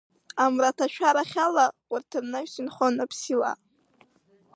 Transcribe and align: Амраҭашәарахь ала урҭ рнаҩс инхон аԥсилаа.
Амраҭашәарахь 0.43 1.37
ала 1.45 1.65
урҭ 1.93 2.09
рнаҩс 2.23 2.53
инхон 2.61 2.95
аԥсилаа. 3.03 3.55